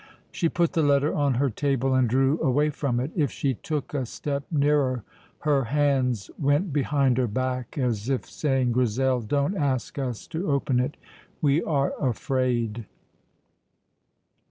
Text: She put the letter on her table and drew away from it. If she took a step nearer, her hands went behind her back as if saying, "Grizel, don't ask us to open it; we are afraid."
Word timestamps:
She 0.31 0.49
put 0.49 0.73
the 0.73 0.81
letter 0.81 1.13
on 1.13 1.35
her 1.35 1.51
table 1.51 1.93
and 1.93 2.07
drew 2.09 2.41
away 2.41 2.71
from 2.71 2.99
it. 2.99 3.11
If 3.15 3.29
she 3.29 3.53
took 3.53 3.93
a 3.93 4.07
step 4.07 4.43
nearer, 4.49 5.03
her 5.41 5.65
hands 5.65 6.31
went 6.39 6.73
behind 6.73 7.19
her 7.19 7.27
back 7.27 7.77
as 7.77 8.09
if 8.09 8.25
saying, 8.25 8.71
"Grizel, 8.71 9.21
don't 9.21 9.55
ask 9.55 9.99
us 9.99 10.25
to 10.29 10.49
open 10.49 10.79
it; 10.79 10.97
we 11.39 11.61
are 11.61 11.93
afraid." 12.03 12.87